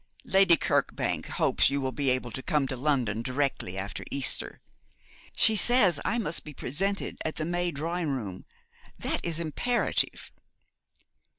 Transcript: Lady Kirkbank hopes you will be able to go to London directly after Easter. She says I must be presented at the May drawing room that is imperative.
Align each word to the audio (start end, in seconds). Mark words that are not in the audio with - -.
Lady 0.23 0.57
Kirkbank 0.57 1.27
hopes 1.27 1.69
you 1.69 1.79
will 1.79 1.91
be 1.91 2.09
able 2.09 2.31
to 2.31 2.41
go 2.41 2.65
to 2.65 2.75
London 2.75 3.21
directly 3.21 3.77
after 3.77 4.03
Easter. 4.09 4.59
She 5.35 5.55
says 5.55 5.99
I 6.03 6.17
must 6.17 6.43
be 6.43 6.55
presented 6.55 7.17
at 7.23 7.35
the 7.35 7.45
May 7.45 7.69
drawing 7.69 8.09
room 8.09 8.43
that 8.97 9.23
is 9.23 9.39
imperative. 9.39 10.31